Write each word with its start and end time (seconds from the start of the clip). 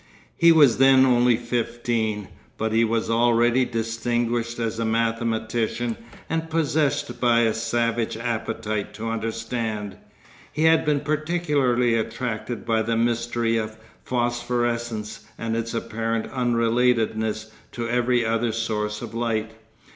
He 0.35 0.51
was 0.51 0.79
then 0.79 1.05
only 1.05 1.37
fifteen, 1.37 2.29
but 2.57 2.71
he 2.71 2.83
was 2.83 3.11
already 3.11 3.65
distinguished 3.65 4.57
as 4.57 4.79
a 4.79 4.83
mathematician 4.83 5.95
and 6.27 6.49
possessed 6.49 7.19
by 7.21 7.41
a 7.41 7.53
savage 7.53 8.17
appetite 8.17 8.95
to 8.95 9.11
understand. 9.11 9.97
He 10.51 10.63
had 10.63 10.85
been 10.85 11.01
particularly 11.01 11.93
attracted 11.93 12.65
by 12.65 12.81
the 12.81 12.97
mystery 12.97 13.57
of 13.57 13.77
phosphorescence 14.03 15.23
and 15.37 15.55
its 15.55 15.71
apparent 15.71 16.25
unrelatedness 16.33 17.51
to 17.73 17.87
every 17.87 18.25
other 18.25 18.51
source 18.51 19.03
of 19.03 19.13
light. 19.13 19.51